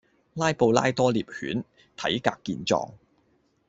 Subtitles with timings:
[0.33, 1.63] 拉布拉多獵犬
[1.95, 2.93] 體格健壯